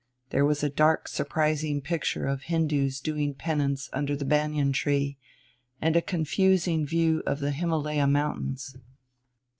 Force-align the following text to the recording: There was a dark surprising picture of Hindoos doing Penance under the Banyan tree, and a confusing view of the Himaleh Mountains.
There 0.31 0.45
was 0.45 0.63
a 0.63 0.69
dark 0.71 1.07
surprising 1.07 1.79
picture 1.79 2.25
of 2.25 2.45
Hindoos 2.45 2.99
doing 3.01 3.35
Penance 3.35 3.87
under 3.93 4.15
the 4.15 4.25
Banyan 4.25 4.73
tree, 4.73 5.19
and 5.79 5.95
a 5.95 6.01
confusing 6.01 6.87
view 6.87 7.21
of 7.27 7.39
the 7.39 7.51
Himaleh 7.51 8.09
Mountains. 8.09 8.75